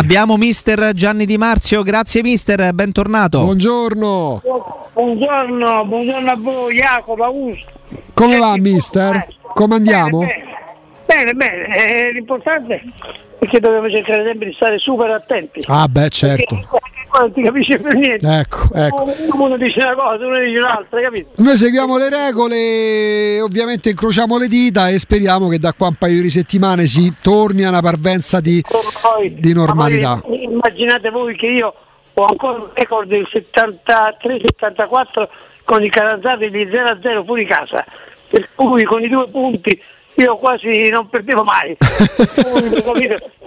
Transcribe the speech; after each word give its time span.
Abbiamo 0.00 0.38
mister 0.38 0.94
Gianni 0.94 1.26
Di 1.26 1.36
Marzio, 1.36 1.82
grazie 1.82 2.22
mister, 2.22 2.72
bentornato. 2.72 3.42
Buongiorno. 3.42 4.40
Buongiorno, 4.94 5.84
buongiorno 5.84 6.30
a 6.30 6.36
voi, 6.36 6.76
Jacopo, 6.76 7.22
Augusto. 7.22 7.70
Come 8.14 8.38
va 8.38 8.56
mister? 8.56 9.26
Come 9.52 9.74
andiamo? 9.74 10.20
Bene, 10.20 10.44
bene, 11.04 11.34
bene. 11.34 11.76
Eh, 11.76 12.12
l'importante 12.14 12.82
è 13.40 13.46
che 13.46 13.60
dobbiamo 13.60 13.90
cercare 13.90 14.24
sempre 14.24 14.48
di 14.48 14.54
stare 14.54 14.78
super 14.78 15.10
attenti. 15.10 15.62
Ah 15.66 15.86
beh 15.86 16.08
certo. 16.08 16.54
Perché 16.54 16.79
qua 17.10 17.20
non 17.20 17.32
ti 17.32 17.42
capisce 17.42 17.78
più 17.78 17.90
niente. 17.90 18.26
Ecco, 18.26 18.72
ecco. 18.72 19.12
Uno 19.32 19.56
dice 19.58 19.80
una 19.82 19.94
cosa, 19.94 20.24
uno 20.24 20.38
dice 20.38 20.58
un'altra, 20.58 21.00
capito? 21.00 21.30
Noi 21.36 21.56
seguiamo 21.56 21.98
le 21.98 22.08
regole, 22.08 23.40
ovviamente 23.40 23.90
incrociamo 23.90 24.38
le 24.38 24.48
dita 24.48 24.88
e 24.88 24.98
speriamo 24.98 25.48
che 25.48 25.58
da 25.58 25.74
qua 25.74 25.88
un 25.88 25.96
paio 25.96 26.22
di 26.22 26.30
settimane 26.30 26.86
si 26.86 27.12
torni 27.20 27.64
a 27.64 27.68
una 27.68 27.80
parvenza 27.80 28.40
di, 28.40 28.62
Poi- 29.02 29.34
di 29.34 29.52
normalità. 29.52 30.14
ma 30.14 30.20
poi 30.20 30.44
immaginate 30.44 31.10
voi 31.10 31.36
che 31.36 31.46
io 31.46 31.74
ho 32.14 32.24
ancora 32.24 32.58
un 32.58 32.68
record 32.74 33.08
del 33.08 33.26
73-74 33.30 35.28
con 35.64 35.82
i 35.82 35.90
caranzati 35.90 36.50
di 36.50 36.68
0 36.70 36.88
a 36.88 36.98
0 37.00 37.24
fuori 37.24 37.44
casa, 37.44 37.84
per 38.28 38.48
cui 38.54 38.84
con 38.84 39.02
i 39.02 39.08
due 39.08 39.28
punti 39.28 39.80
io 40.14 40.36
quasi 40.36 40.88
non 40.90 41.08
perdevo 41.08 41.44
mai. 41.44 41.76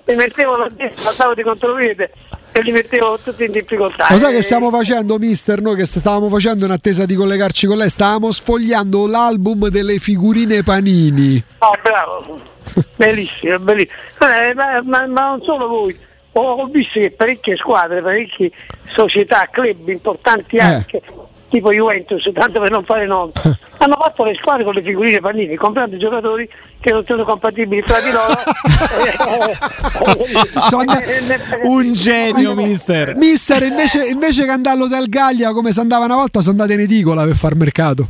Mi 0.05 0.15
mettevo 0.15 0.57
la 0.57 0.67
destra, 0.69 1.11
andavo 1.11 1.33
di 1.33 1.43
contropiede 1.43 2.11
e 2.55 2.61
li 2.61 2.71
mettevo 2.71 3.17
tutti 3.21 3.43
in 3.43 3.51
difficoltà. 3.51 4.07
Lo 4.11 4.17
sai 4.17 4.31
che 4.31 4.37
E- 4.37 4.41
stiamo 4.43 4.69
facendo, 4.69 5.17
mister? 5.17 5.59
Noi 5.61 5.75
che 5.75 5.85
stavamo 5.85 6.29
facendo 6.29 6.65
in 6.65 6.71
attesa 6.71 7.05
di 7.05 7.15
collegarci 7.15 7.67
con 7.67 7.77
lei, 7.77 7.89
stavamo 7.89 8.31
sfogliando 8.31 9.07
l'album 9.07 9.67
delle 9.69 9.97
figurine 9.97 10.61
panini. 10.63 11.43
Oh, 11.57 11.75
bravo, 11.81 12.37
bellissimo, 12.95 13.57
bellissimo. 13.59 13.97
Eh, 14.19 14.53
ma, 14.53 14.81
ma- 14.83 15.07
ma 15.07 15.29
non 15.29 15.41
solo 15.43 15.67
voi, 15.67 15.97
ho, 16.33 16.41
ho 16.41 16.65
visto 16.67 16.99
che 16.99 17.11
parecchie 17.11 17.57
squadre, 17.57 18.01
parecchie 18.01 18.51
società, 18.95 19.49
club 19.51 19.87
importanti 19.89 20.57
anche, 20.57 21.01
tipo 21.53 21.71
Juventus, 21.71 22.27
tanto 22.33 22.59
per 22.59 22.71
non 22.71 22.83
fare 22.83 23.05
nomi, 23.05 23.31
hanno 23.77 23.97
fatto 24.01 24.23
le 24.23 24.33
squadre 24.33 24.63
con 24.63 24.73
le 24.73 24.81
figurine 24.81 25.19
panini, 25.19 25.55
comprando 25.55 25.97
giocatori 25.97 26.49
che 26.79 26.91
non 26.91 27.05
sono 27.05 27.23
compatibili 27.23 27.83
tra 27.83 27.99
di 27.99 28.09
loro. 28.09 28.33
Un 31.63 31.93
genio 31.93 32.55
mister. 32.55 33.15
Mister, 33.15 33.61
invece, 33.63 34.07
invece 34.07 34.45
che 34.45 34.49
andare 34.49 34.77
all'Hotel 34.77 35.07
Gallia 35.07 35.53
come 35.53 35.71
si 35.71 35.79
andava 35.79 36.05
una 36.05 36.15
volta, 36.15 36.39
sono 36.39 36.59
andate 36.59 36.73
in 36.73 36.79
edicola 36.79 37.23
per 37.23 37.35
far 37.35 37.55
mercato. 37.55 38.07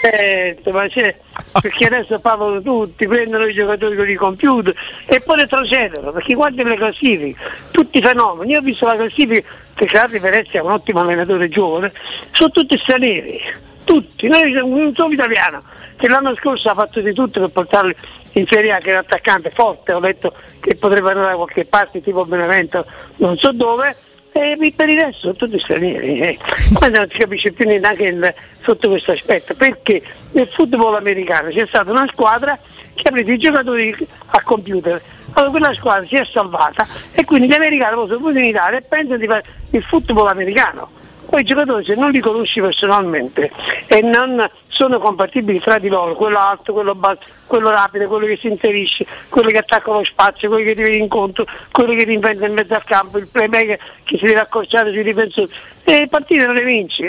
Eh, 0.00 0.56
ma 0.72 0.86
c'è, 0.88 1.14
perché 1.60 1.84
adesso 1.86 2.18
parlano 2.20 2.62
tutti, 2.62 3.06
prendono 3.06 3.44
i 3.44 3.52
giocatori 3.52 3.96
con 3.96 4.08
i 4.08 4.14
computer 4.14 4.74
e 5.04 5.20
poi 5.20 5.36
retrocedono, 5.36 6.10
perché 6.12 6.32
guardi 6.34 6.62
le 6.62 6.76
classifiche, 6.76 7.38
tutti 7.70 7.98
i 7.98 8.02
fenomeni, 8.02 8.52
io 8.52 8.60
ho 8.60 8.62
visto 8.62 8.86
la 8.86 8.96
classifica, 8.96 9.46
Carli 9.86 10.18
Venezia 10.18 10.60
è 10.60 10.62
un 10.62 10.72
ottimo 10.72 11.00
allenatore 11.00 11.48
giovane, 11.48 11.92
sono 12.32 12.50
tutti 12.50 12.78
stranieri, 12.78 13.40
tutti, 13.84 14.26
noi 14.28 14.52
siamo 14.52 14.74
un 14.74 14.92
solo 14.94 15.12
italiano, 15.12 15.62
che 15.96 16.08
l'anno 16.08 16.34
scorso 16.36 16.70
ha 16.70 16.74
fatto 16.74 17.00
di 17.00 17.12
tutto 17.12 17.40
per 17.40 17.50
portarli 17.50 17.94
in 18.32 18.46
Serie 18.46 18.72
A, 18.72 18.78
che 18.78 18.90
è 18.90 18.92
un 18.92 18.98
attaccante 18.98 19.50
forte, 19.50 19.92
ho 19.92 20.00
detto 20.00 20.34
che 20.60 20.76
potrebbe 20.76 21.08
andare 21.08 21.30
da 21.30 21.36
qualche 21.36 21.64
parte, 21.64 22.02
tipo 22.02 22.24
Benevento, 22.24 22.86
non 23.16 23.36
so 23.36 23.52
dove, 23.52 23.94
e 24.32 24.72
per 24.76 24.88
il 24.88 24.98
resto 24.98 25.18
sono 25.20 25.34
tutti 25.34 25.58
stranieri. 25.58 26.20
Eh. 26.20 26.38
Ma 26.78 26.88
non 26.88 27.08
si 27.08 27.18
capisce 27.18 27.52
più 27.52 27.66
niente 27.66 27.86
anche 27.86 28.04
il- 28.04 28.34
sotto 28.62 28.88
questo 28.88 29.12
aspetto, 29.12 29.54
perché 29.54 30.02
nel 30.32 30.48
football 30.48 30.94
americano 30.94 31.48
c'è 31.48 31.66
stata 31.66 31.90
una 31.90 32.06
squadra 32.12 32.58
che 32.94 33.08
ha 33.08 33.10
preso 33.10 33.30
i 33.30 33.38
giocatori 33.38 33.96
a 34.26 34.42
computer. 34.42 35.00
Allora 35.32 35.50
quella 35.50 35.74
squadra 35.74 36.06
si 36.06 36.16
è 36.16 36.24
salvata 36.24 36.86
e 37.12 37.24
quindi 37.24 37.48
gli 37.48 37.54
americani 37.54 37.94
poi 37.94 38.06
sono 38.08 38.18
venuti 38.18 38.38
in 38.38 38.50
Italia 38.50 38.78
e 38.78 38.82
pensano 38.82 39.18
di 39.18 39.26
fare 39.26 39.44
il 39.70 39.82
football 39.84 40.26
americano. 40.26 40.90
Poi 41.28 41.42
i 41.42 41.44
giocatori 41.44 41.84
se 41.84 41.94
non 41.94 42.10
li 42.10 42.20
conosci 42.20 42.58
personalmente 42.60 43.52
e 43.86 44.00
non 44.00 44.48
sono 44.68 44.98
compatibili 44.98 45.60
tra 45.60 45.78
di 45.78 45.88
loro, 45.88 46.14
quello 46.14 46.38
alto, 46.38 46.72
quello 46.72 46.94
basso, 46.94 47.20
quello 47.46 47.68
rapido, 47.68 48.08
quello 48.08 48.24
che 48.24 48.38
si 48.38 48.46
inserisce, 48.46 49.04
quello 49.28 49.50
che 49.50 49.58
attacca 49.58 49.92
lo 49.92 50.04
spazio, 50.04 50.48
quello 50.48 50.64
che 50.64 50.74
ti 50.74 50.82
viene 50.82 50.96
incontro, 50.96 51.44
quello 51.70 51.94
che 51.94 52.06
ti 52.06 52.14
inventa 52.14 52.46
in 52.46 52.54
mezzo 52.54 52.72
al 52.72 52.84
campo, 52.84 53.18
il 53.18 53.28
playmaker 53.30 53.78
che 54.04 54.16
si 54.16 54.24
deve 54.24 54.40
accorciare 54.40 54.90
sui 54.90 55.02
difensori. 55.02 55.50
E 55.84 56.06
partite 56.08 56.46
non 56.46 56.54
le 56.54 56.64
vinci, 56.64 57.06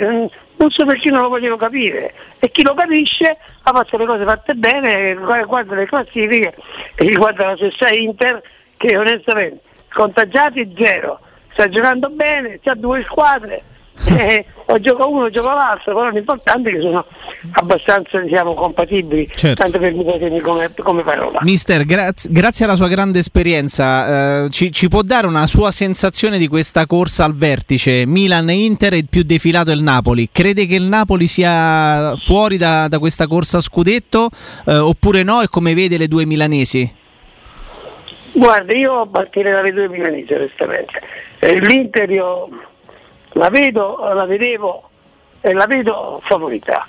non 0.59 0.70
so 0.72 0.86
perché 0.86 1.09
non 1.09 1.22
lo 1.22 1.30
vogliono 1.30 1.56
capire. 1.56 2.14
E 2.38 2.52
chi 2.52 2.64
lo 2.64 2.74
capisce 2.74 3.38
ha 3.64 3.72
fatto 3.72 3.97
le 3.97 4.06
cose 4.06 4.25
fatte 4.25 4.53
bene, 4.53 5.16
guarda- 5.16 5.46
guarda 5.46 5.75
le 5.75 5.86
classifiche 5.86 6.53
e 6.96 7.06
riguarda 7.06 7.47
la 7.47 7.56
stessa 7.56 7.90
Inter 7.90 8.42
che 8.78 8.98
onestamente 8.98 9.62
contagiati 9.92 10.74
zero, 10.78 11.19
sta 11.53 11.68
giocando 11.69 12.09
bene, 12.09 12.59
c'ha 12.62 12.75
due 12.75 13.03
squadre, 13.03 13.64
eh, 14.08 14.46
o 14.66 14.80
gioca 14.80 15.06
uno 15.06 15.26
o 15.26 15.30
gioca 15.30 15.54
l'altro, 15.54 15.94
però 15.94 16.10
l'importante 16.10 16.70
è 16.70 16.74
che 16.74 16.82
sono 16.82 17.06
abbastanza 17.52 18.20
diciamo, 18.20 18.54
compatibili, 18.54 19.30
Certo. 19.34 19.64
tanto 19.64 19.80
per 19.80 19.94
mettermi 19.94 20.40
come, 20.40 20.72
come 20.78 21.04
parola. 21.04 21.40
Mister, 21.42 21.86
graz- 21.86 22.30
grazie 22.30 22.66
alla 22.66 22.76
sua 22.76 22.88
grande 22.88 23.20
esperienza, 23.20 24.44
eh, 24.46 24.50
ci, 24.50 24.72
ci 24.72 24.88
può 24.88 25.02
dare 25.02 25.28
una 25.28 25.48
sua 25.48 25.72
sensazione 25.72 26.38
di 26.38 26.48
questa 26.48 26.86
corsa 26.86 27.26
al 27.26 27.36
vertice? 27.36 28.06
Milan-Inter 28.06 28.94
e 28.94 28.98
il 28.98 29.08
più 29.10 29.24
defilato 29.24 29.72
è 29.72 29.74
il 29.74 29.82
Napoli. 29.82 30.30
Crede 30.31 30.66
che 30.66 30.76
il 30.76 30.84
Napoli 30.84 31.28
sia 31.28 32.16
fuori 32.16 32.58
da, 32.58 32.88
da 32.88 33.00
questa 33.00 33.28
corsa 33.28 33.58
a 33.58 33.62
scudetto 33.62 34.30
eh, 34.66 34.78
oppure 34.78 35.24
no? 35.24 35.42
E 35.42 35.48
come 35.50 35.74
vede 35.74 35.98
le 35.98 36.08
due 36.08 36.26
milanesi? 36.26 36.96
Guarda, 38.31 38.78
io 38.78 39.08
partirei 39.08 39.52
dalle 39.52 39.74
due 39.74 39.90
milanesi 39.90 40.31
onestamente. 40.31 41.02
Eh, 41.40 41.60
L'Inter 41.60 42.10
io 42.12 42.50
la 43.34 43.50
vedo, 43.50 43.97
la 44.13 44.25
vedevo 44.25 44.90
e 45.41 45.53
la 45.53 45.66
vedo 45.66 46.22
favorita, 46.23 46.88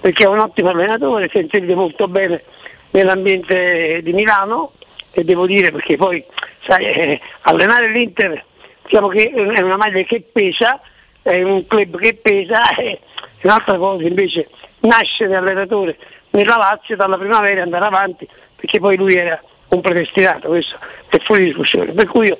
perché 0.00 0.24
è 0.24 0.28
un 0.28 0.38
ottimo 0.38 0.70
allenatore, 0.70 1.28
si 1.30 1.38
inserito 1.38 1.74
molto 1.74 2.06
bene 2.06 2.42
nell'ambiente 2.90 4.00
di 4.02 4.12
Milano 4.12 4.72
e 5.12 5.24
devo 5.24 5.46
dire 5.46 5.70
perché 5.70 5.96
poi 5.96 6.24
sai, 6.64 6.84
eh, 6.84 7.20
allenare 7.42 7.90
l'Inter 7.90 8.44
diciamo 8.84 9.08
che 9.08 9.30
è 9.30 9.60
una 9.60 9.76
maglia 9.76 10.02
che 10.02 10.24
pesa, 10.32 10.80
è 11.22 11.42
un 11.42 11.66
club 11.66 11.98
che 11.98 12.14
pesa 12.14 12.74
e 12.74 13.00
un'altra 13.42 13.76
cosa 13.76 14.06
invece 14.06 14.48
nascere 14.80 15.36
allenatore 15.36 15.96
nella 16.30 16.56
Lazio 16.56 16.96
dalla 16.96 17.16
primavera 17.16 17.58
e 17.58 17.62
andare 17.62 17.84
avanti 17.84 18.26
perché 18.56 18.78
poi 18.78 18.96
lui 18.96 19.14
era 19.14 19.40
un 19.68 19.80
predestinato, 19.80 20.48
questo 20.48 20.76
è 21.08 21.18
fuori 21.20 21.44
discussione. 21.44 21.92
Per 21.92 22.06
cui 22.06 22.26
io, 22.26 22.38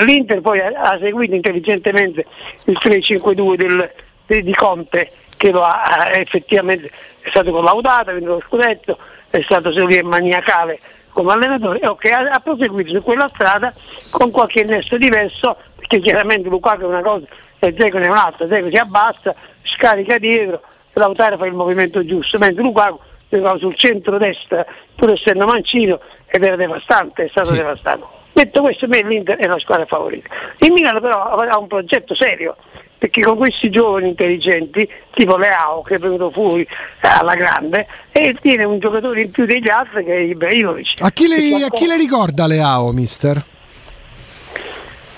l'Inter 0.00 0.40
poi 0.40 0.58
ha, 0.60 0.96
seguito 1.00 1.34
intelligentemente 1.34 2.24
il 2.64 2.78
3-5-2 2.80 3.54
del- 3.56 3.90
de- 4.26 4.42
di 4.42 4.52
Conte 4.54 5.10
che 5.36 5.50
lo 5.50 5.62
ha, 5.62 6.10
effettivamente 6.12 6.90
è 7.20 7.28
stato 7.28 7.50
collaudato, 7.50 8.10
ha 8.10 8.12
vinto 8.14 8.32
lo 8.34 8.42
scudetto, 8.46 8.96
è 9.30 9.40
stato 9.42 9.72
serio 9.72 9.98
e 9.98 10.02
maniacale 10.02 10.78
come 11.10 11.32
allenatore 11.32 11.80
e 11.80 11.86
ok, 11.86 12.04
ha, 12.06 12.18
ha 12.30 12.40
proseguito 12.40 12.90
su 12.90 13.02
quella 13.02 13.28
strada 13.28 13.72
con 14.10 14.30
qualche 14.30 14.60
innesto 14.60 14.96
diverso 14.96 15.56
perché 15.76 16.00
chiaramente 16.00 16.48
Lukaku 16.48 16.82
è 16.82 16.86
una 16.86 17.02
cosa 17.02 17.26
e 17.58 17.74
Zeco 17.78 17.98
è 17.98 18.08
un'altra, 18.08 18.46
Zeco 18.48 18.68
si 18.70 18.76
abbassa, 18.76 19.34
scarica 19.62 20.18
dietro, 20.18 20.62
Lautaro 20.94 21.36
fa 21.36 21.46
il 21.46 21.52
movimento 21.54 22.04
giusto, 22.04 22.38
mentre 22.38 22.62
Lukaku 22.62 22.98
giocava 23.28 23.58
sul 23.58 23.74
centro-destra 23.76 24.64
pur 24.94 25.10
essendo 25.10 25.46
mancino 25.46 26.00
ed 26.26 26.42
era 26.42 26.56
devastante, 26.56 27.24
è 27.24 27.28
stato 27.28 27.50
Sì. 27.50 27.56
devastato. 27.56 28.10
Detto 28.32 28.62
questo, 28.62 28.88
per 28.88 29.04
me 29.04 29.10
l'Inter 29.10 29.36
è 29.36 29.46
la 29.46 29.58
squadra 29.58 29.84
favorita. 29.86 30.28
Il 30.58 30.72
Milan 30.72 31.00
però 31.00 31.22
ha 31.22 31.58
un 31.58 31.66
progetto 31.66 32.14
serio, 32.14 32.56
perché 32.96 33.20
con 33.20 33.36
questi 33.36 33.68
giovani 33.68 34.08
intelligenti, 34.08 34.88
tipo 35.12 35.36
Leao 35.36 35.82
che 35.82 35.96
è 35.96 35.98
venuto 35.98 36.30
fuori 36.30 36.62
eh, 36.62 37.08
alla 37.08 37.34
grande, 37.34 37.86
e 38.10 38.34
tiene 38.40 38.64
un 38.64 38.78
giocatore 38.78 39.22
in 39.22 39.30
più 39.30 39.44
degli 39.44 39.68
altri 39.68 40.04
che 40.04 40.16
è 40.16 40.20
Ibrahimovic. 40.20 41.02
A 41.02 41.10
chi 41.10 41.28
le, 41.28 41.64
a 41.64 41.68
chi 41.68 41.86
le 41.86 41.96
ricorda 41.96 42.46
Leao, 42.46 42.90
mister? 42.92 43.44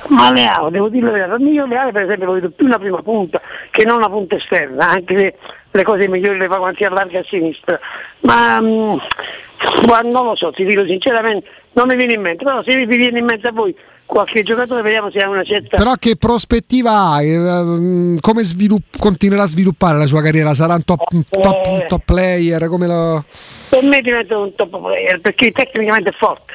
Ma 0.09 0.33
Leao, 0.33 0.69
devo 0.71 0.89
dire 0.89 1.07
la 1.07 1.27
verità, 1.29 1.51
io 1.51 1.67
Leao 1.67 1.93
per 1.93 2.03
esempio 2.03 2.27
lo 2.27 2.33
vedo 2.33 2.51
più 2.51 2.67
una 2.67 2.79
prima 2.79 3.01
punta 3.01 3.41
che 3.71 3.85
non 3.85 3.97
una 3.97 4.11
punta 4.11 4.37
esterna, 4.37 4.91
anche 4.91 5.17
se 5.17 5.35
le 5.71 5.83
cose 5.83 6.09
migliori 6.09 6.39
le 6.39 6.49
fa 6.49 6.57
quando 6.57 6.77
si 6.77 6.85
allarga 6.85 7.21
a 7.21 7.25
sinistra. 7.25 7.79
Ma 8.21 8.61
mm, 8.61 8.97
ma 9.87 10.01
non 10.01 10.27
lo 10.27 10.37
so, 10.37 10.51
ti 10.51 10.65
dico 10.65 10.85
sinceramente, 10.85 11.49
non 11.75 11.87
mi 11.87 11.97
viene 11.97 12.15
in 12.15 12.21
mente, 12.21 12.45
però 12.45 12.63
se 12.63 12.75
vi 12.85 12.97
viene 12.97 13.19
in 13.19 13.25
mente 13.25 13.49
a 13.49 13.53
voi 13.53 13.75
qualche 14.07 14.43
giocatore 14.43 14.83
vediamo 14.83 15.11
se 15.11 15.19
ha 15.19 15.29
una 15.29 15.45
certa... 15.45 15.77
Però 15.77 15.95
che 15.95 16.17
prospettiva 16.17 16.91
ha? 16.91 17.23
Eh, 17.23 18.19
Come 18.21 18.43
svilupp- 18.43 18.99
continuerà 18.99 19.43
a 19.43 19.47
sviluppare 19.47 19.99
la 19.99 20.07
sua 20.07 20.23
carriera? 20.23 20.55
Sarà 20.55 20.75
un 20.75 20.85
top, 20.85 21.07
un 21.13 21.25
top- 21.29 21.67
un 21.67 21.85
top 21.89 22.03
player? 22.05 22.67
Come 22.67 22.87
lo... 22.87 23.25
per 23.71 23.83
me 23.83 24.01
diventa 24.01 24.39
un 24.39 24.55
top 24.55 24.79
player 24.81 25.21
perché 25.21 25.51
tecnicamente 25.53 26.11
è 26.11 26.13
forte. 26.13 26.53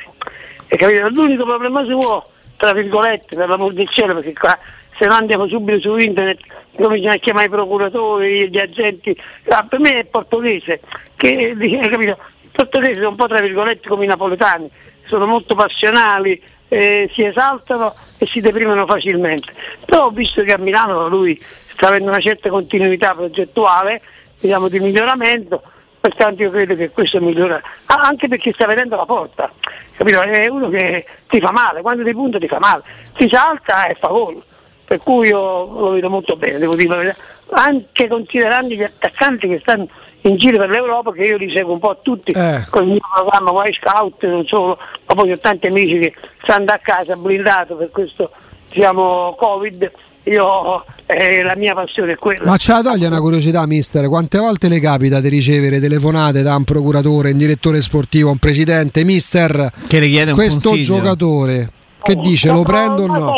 Hai 0.69 0.77
capito? 0.77 1.09
L'unico 1.09 1.45
problema 1.45 1.83
suo, 1.83 2.25
tra 2.57 2.73
virgolette, 2.73 3.35
per 3.35 3.49
l'amor 3.49 3.73
del 3.73 3.89
cielo, 3.89 4.13
perché 4.13 4.33
qua 4.33 4.57
se 4.99 5.05
no 5.05 5.13
andiamo 5.13 5.47
subito 5.47 5.79
su 5.79 5.97
internet, 5.97 6.39
cominciano 6.75 7.15
a 7.15 7.17
chiamare 7.17 7.47
i 7.47 7.49
procuratori, 7.49 8.49
gli 8.49 8.59
agenti, 8.59 9.17
ah, 9.47 9.65
per 9.67 9.79
me 9.79 9.99
è 9.99 10.05
portoghese, 10.05 10.81
che 11.15 11.55
hai 11.57 11.89
capito? 11.89 12.17
I 12.41 12.49
portoghesi 12.51 12.95
sono 12.95 13.09
un 13.09 13.15
po' 13.15 13.27
tra 13.27 13.39
virgolette 13.39 13.87
come 13.87 14.03
i 14.03 14.07
napoletani, 14.07 14.69
sono 15.09 15.25
molto 15.25 15.55
passionali, 15.55 16.41
eh, 16.67 17.09
si 17.13 17.25
esaltano 17.25 17.93
e 18.19 18.27
si 18.27 18.39
deprimono 18.39 18.85
facilmente. 18.85 19.51
Però 19.83 20.05
ho 20.05 20.11
visto 20.11 20.43
che 20.43 20.53
a 20.53 20.57
Milano 20.57 21.07
lui 21.07 21.37
sta 21.73 21.87
avendo 21.87 22.09
una 22.09 22.19
certa 22.19 22.49
continuità 22.49 23.15
progettuale, 23.15 24.01
diciamo 24.39 24.67
di 24.69 24.79
miglioramento, 24.79 25.61
pertanto 25.99 26.43
io 26.43 26.51
credo 26.51 26.75
che 26.75 26.91
questo 26.91 27.19
migliora, 27.19 27.59
ah, 27.85 27.95
anche 27.95 28.27
perché 28.27 28.53
sta 28.53 28.67
vedendo 28.67 28.95
la 28.95 29.05
porta, 29.05 29.51
capito? 29.97 30.21
È 30.21 30.47
uno 30.47 30.69
che 30.69 31.05
ti 31.27 31.39
fa 31.39 31.51
male, 31.51 31.81
quando 31.81 32.03
ti 32.03 32.13
punta 32.13 32.37
ti 32.37 32.47
fa 32.47 32.59
male, 32.59 32.83
ti 33.17 33.27
salta 33.27 33.87
e 33.87 33.95
fa 33.95 34.07
gol, 34.07 34.41
per 34.85 34.99
cui 34.99 35.29
io 35.29 35.65
lo 35.65 35.89
vedo 35.91 36.09
molto 36.09 36.35
bene, 36.35 36.59
devo 36.59 36.75
dire 36.75 37.15
anche 37.51 38.07
considerando 38.07 38.75
gli 38.75 38.83
attaccanti 38.83 39.47
che 39.47 39.59
stanno 39.59 39.87
in 40.21 40.35
giro 40.37 40.57
per 40.57 40.69
l'Europa 40.69 41.11
che 41.13 41.23
io 41.23 41.37
li 41.37 41.51
seguo 41.55 41.73
un 41.73 41.79
po' 41.79 41.99
tutti 42.01 42.31
Eh. 42.31 42.65
con 42.69 42.83
il 42.83 42.89
mio 42.89 42.99
programma 43.13 43.51
White 43.51 43.79
Scout, 43.81 44.25
non 44.27 44.45
solo, 44.45 44.77
ma 45.05 45.13
poi 45.15 45.31
ho 45.31 45.37
tanti 45.37 45.67
amici 45.67 45.97
che 45.99 46.13
stanno 46.43 46.71
a 46.71 46.79
casa 46.81 47.15
blindato 47.15 47.75
per 47.75 47.89
questo 47.91 48.29
diciamo, 48.71 49.35
Covid, 49.37 49.91
io 50.23 50.83
eh, 51.07 51.41
la 51.41 51.55
mia 51.55 51.73
passione 51.73 52.11
è 52.11 52.15
quella. 52.17 52.43
Ma 52.45 52.57
ce 52.57 52.71
la 52.73 52.81
toglie 52.83 53.07
una 53.07 53.19
curiosità, 53.21 53.65
mister? 53.65 54.07
Quante 54.09 54.37
volte 54.37 54.67
le 54.67 54.79
capita 54.79 55.19
di 55.21 55.29
ricevere 55.29 55.79
telefonate 55.79 56.41
da 56.43 56.55
un 56.55 56.65
procuratore, 56.65 57.31
un 57.31 57.37
direttore 57.37 57.81
sportivo, 57.81 58.29
un 58.29 58.37
presidente? 58.37 59.03
Mister, 59.03 59.71
Che 59.87 59.99
le 59.99 60.07
chiede 60.07 60.31
un 60.31 60.37
questo 60.37 60.69
consiglio. 60.69 60.95
giocatore 60.97 61.69
che 62.03 62.15
dice 62.15 62.51
lo 62.51 62.61
prendo 62.63 63.03
o 63.03 63.07
no? 63.07 63.33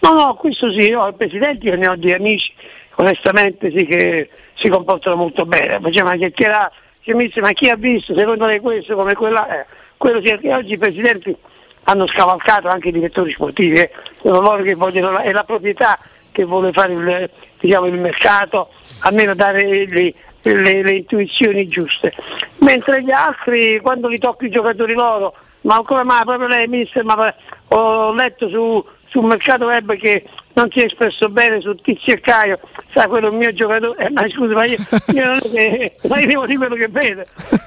No, 0.00 0.12
no, 0.14 0.34
questo 0.34 0.70
sì, 0.70 0.78
io 0.88 1.06
il 1.06 1.14
Presidente 1.14 1.66
io 1.68 1.76
ne 1.76 1.86
ho 1.88 1.94
di 1.94 2.12
amici, 2.12 2.52
onestamente 2.96 3.70
sì 3.76 3.84
che 3.86 4.30
si 4.54 4.68
comportano 4.68 5.16
molto 5.16 5.44
bene, 5.46 5.80
facciamo 5.80 6.08
una 6.08 6.16
chiacchierata, 6.16 6.72
che 7.00 7.14
mi 7.14 7.26
dice 7.26 7.40
ma 7.40 7.52
chi 7.52 7.68
ha 7.68 7.76
visto 7.76 8.14
secondo 8.14 8.46
lei 8.46 8.60
questo 8.60 8.94
come 8.94 9.14
quella 9.14 9.46
è? 9.48 9.66
Quello 9.96 10.20
sì, 10.24 10.36
che 10.38 10.54
oggi 10.54 10.72
i 10.74 10.78
Presidenti 10.78 11.36
hanno 11.84 12.06
scavalcato 12.06 12.68
anche 12.68 12.88
i 12.88 12.92
direttori 12.92 13.32
sportivi, 13.32 13.76
eh. 13.78 13.90
sono 14.20 14.40
loro 14.40 14.62
che 14.62 14.74
vogliono, 14.74 15.18
è 15.18 15.32
la 15.32 15.44
proprietà 15.44 15.98
che 16.30 16.44
vuole 16.44 16.72
fare 16.72 16.92
il, 16.92 17.30
diciamo, 17.60 17.86
il 17.86 17.98
mercato, 17.98 18.70
almeno 19.00 19.34
dare 19.34 19.86
le, 19.86 20.14
le- 20.42 20.82
le 20.82 20.90
intuizioni 20.90 21.66
giuste. 21.66 22.12
Mentre 22.58 23.02
gli 23.02 23.10
altri, 23.10 23.78
quando 23.80 24.08
li 24.08 24.18
tocca 24.18 24.46
i 24.46 24.50
giocatori 24.50 24.94
loro, 24.94 25.34
ma 25.62 25.82
come 25.82 26.02
mai 26.02 26.24
proprio 26.24 26.48
lei 26.48 26.66
mister, 26.66 27.04
ma 27.04 27.32
ho 27.68 28.12
letto 28.12 28.48
su, 28.48 28.84
sul 29.08 29.24
mercato 29.24 29.66
web 29.66 29.94
che 29.96 30.24
non 30.54 30.70
si 30.70 30.80
è 30.80 30.84
espresso 30.84 31.28
bene 31.28 31.60
su 31.60 31.74
Tizio 31.74 32.14
e 32.14 32.20
Caio, 32.20 32.58
sa 32.90 33.06
quello 33.06 33.28
il 33.28 33.34
mio 33.34 33.52
giocatore, 33.52 34.06
eh, 34.06 34.10
ma 34.10 34.28
scusa, 34.28 34.54
ma 34.54 34.64
io, 34.64 34.76
io 35.14 35.24
non 35.26 35.36
è 35.36 35.50
che, 35.50 35.94
ma 36.08 36.18
io 36.20 36.26
devo 36.26 36.46
dire 36.46 36.58
quello 36.58 36.74
che 36.74 36.88
vedo, 36.88 37.22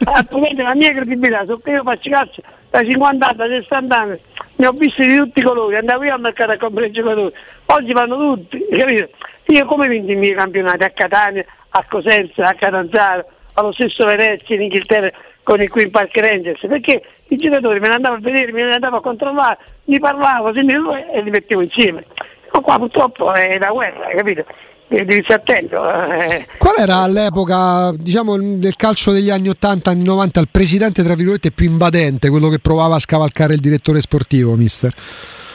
altrimenti 0.06 0.62
la 0.62 0.76
mia 0.76 0.92
credibilità, 0.92 1.46
so 1.46 1.58
che 1.58 1.72
io 1.72 1.84
faccio 1.84 2.10
calcio 2.10 2.42
da 2.70 2.84
50 2.84 3.28
anni, 3.28 3.38
da 3.38 3.48
60 3.48 3.98
anni, 3.98 4.20
ne 4.56 4.68
ho 4.68 4.72
visti 4.72 5.08
di 5.08 5.18
tutti 5.18 5.40
i 5.40 5.44
colori, 5.44 5.76
andavo 5.76 6.04
io 6.04 6.14
al 6.14 6.20
mercato 6.20 6.52
a 6.52 6.58
comprare 6.58 6.88
i 6.88 6.92
giocatori, 6.92 7.34
oggi 7.66 7.94
vanno 7.94 8.18
tutti, 8.18 8.66
capito? 8.72 9.10
Io 9.48 9.66
come 9.66 9.88
vinto 9.88 10.12
i 10.12 10.16
miei 10.16 10.34
campionati? 10.34 10.84
A 10.84 10.90
Catania, 10.90 11.46
a 11.70 11.86
Cosenza, 11.88 12.48
a 12.48 12.54
Catanzaro, 12.54 13.26
allo 13.54 13.72
stesso 13.72 14.06
Venezia 14.06 14.56
in 14.56 14.64
Inghilterra 14.64 15.10
con 15.44 15.62
il 15.62 15.70
Queen 15.70 15.92
Park 15.92 16.18
Rangers, 16.18 16.66
perché 16.68 17.02
i 17.28 17.38
giocatori 17.38 17.80
me 17.80 17.88
ne 17.88 17.94
andavo 17.94 18.16
a 18.16 18.20
vedere, 18.20 18.52
me 18.52 18.64
ne 18.64 18.74
andavo 18.74 18.98
a 18.98 19.02
controllare, 19.02 19.58
mi 19.86 20.00
parlavo 20.00 20.52
se 20.54 20.64
ne- 20.64 21.12
e 21.14 21.22
li 21.22 21.30
mettevo 21.30 21.62
insieme. 21.62 22.06
Ma 22.56 22.62
qua 22.62 22.78
purtroppo 22.78 23.34
è 23.34 23.58
la 23.58 23.70
guerra, 23.70 24.08
capito? 24.16 24.46
Devi 24.88 25.26
attento. 25.28 25.92
eh. 26.12 26.46
Qual 26.58 26.76
era 26.78 26.98
all'epoca, 26.98 27.92
diciamo, 27.92 28.36
nel 28.36 28.76
calcio 28.78 29.12
degli 29.12 29.30
anni 29.30 29.50
80, 29.50 29.90
anni 29.90 30.04
90, 30.04 30.40
il 30.40 30.48
presidente, 30.50 31.04
tra 31.04 31.16
virgolette, 31.16 31.52
più 31.52 31.66
invadente, 31.66 32.30
quello 32.30 32.48
che 32.50 32.60
provava 32.60 32.96
a 32.96 33.00
scavalcare 33.00 33.56
il 33.56 33.60
direttore 33.60 34.00
sportivo, 34.00 34.56
mister? 34.56 34.94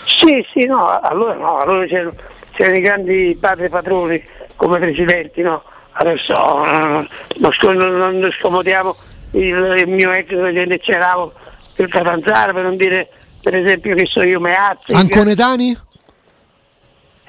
Sì, 0.04 0.44
sì, 0.52 0.66
no, 0.66 1.00
allora 1.00 1.34
no, 1.34 1.58
allora 1.58 1.86
c'erano, 1.86 2.12
c'erano 2.52 2.76
i 2.76 2.80
grandi 2.80 3.38
padri 3.40 3.68
patroni 3.70 4.22
come 4.56 4.78
presidenti, 4.78 5.40
no? 5.40 5.62
Adesso 5.92 6.64
eh, 6.64 7.08
non, 7.38 7.52
sc- 7.52 7.62
non- 7.64 7.96
non 7.96 8.30
scomodiamo 8.38 8.94
il, 9.32 9.74
il 9.78 9.88
mio 9.88 10.10
ex 10.10 10.26
presidente 10.26 10.80
Ceravo 10.82 11.32
del 11.76 11.88
Catanzaro 11.88 12.52
per 12.52 12.62
non 12.64 12.76
dire 12.76 13.08
per 13.42 13.54
esempio 13.54 13.94
che 13.94 14.06
so 14.06 14.22
io 14.22 14.40
Meazzi. 14.40 14.92
Anconetani? 14.92 15.76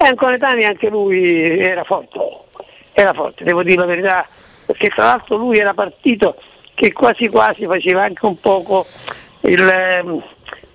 E 0.02 0.06
Anconetani 0.06 0.64
anche 0.64 0.88
lui 0.88 1.60
era 1.60 1.84
forte, 1.84 2.18
era 2.92 3.12
forte, 3.12 3.44
devo 3.44 3.62
dire 3.62 3.76
la 3.76 3.86
verità, 3.86 4.26
perché 4.66 4.88
tra 4.88 5.04
l'altro 5.04 5.36
lui 5.36 5.58
era 5.58 5.74
partito 5.74 6.34
che 6.74 6.92
quasi 6.92 7.28
quasi 7.28 7.66
faceva 7.66 8.02
anche 8.02 8.26
un 8.26 8.40
poco 8.40 8.84
il 9.42 9.60
ehm, 9.60 10.22